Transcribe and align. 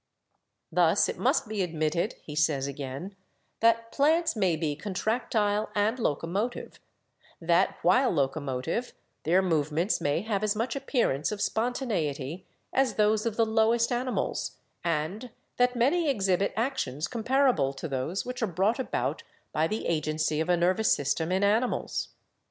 "Thus 0.71 1.07
it 1.07 1.19
must 1.19 1.47
be 1.47 1.61
admitted," 1.61 2.15
he 2.23 2.35
says 2.35 2.65
again, 2.65 3.15
"that 3.59 3.91
plants 3.91 4.35
may 4.35 4.55
be 4.55 4.75
contractile 4.75 5.69
and 5.75 5.99
locomotive; 5.99 6.79
that, 7.39 7.77
while 7.83 8.09
locomotive, 8.09 8.93
their 9.25 9.43
movements 9.43 10.01
may 10.01 10.21
have 10.21 10.43
as 10.43 10.55
much 10.55 10.75
appearance 10.75 11.31
of 11.31 11.39
spon 11.39 11.73
taneity 11.73 12.45
as 12.73 12.95
those 12.95 13.27
of 13.27 13.35
the 13.35 13.45
lowest 13.45 13.91
animals, 13.91 14.57
and 14.83 15.29
that 15.57 15.75
many 15.75 16.09
ex 16.09 16.25
hibit 16.25 16.51
actions 16.55 17.07
comparable 17.07 17.71
to 17.73 17.87
those 17.87 18.25
which 18.25 18.41
are 18.41 18.47
brought 18.47 18.79
about 18.79 19.21
by 19.51 19.67
the 19.67 19.85
agency 19.85 20.41
of 20.41 20.49
a 20.49 20.57
nervous 20.57 20.91
system 20.91 21.31
in 21.31 21.43
animals. 21.43 22.09